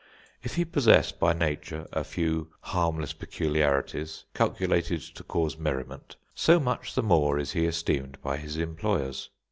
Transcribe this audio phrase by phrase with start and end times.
[0.41, 6.95] If he possess by nature a few harmless peculiarities, calculated to cause merriment, so much
[6.95, 9.29] the more is he esteemed by his employers.